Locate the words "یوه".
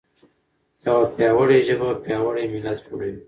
0.85-1.05